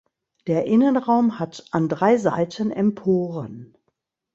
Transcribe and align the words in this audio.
Der 0.47 0.65
Innenraum 0.65 1.37
hat 1.37 1.67
an 1.69 1.87
drei 1.87 2.17
Seiten 2.17 2.71
Emporen. 2.71 3.77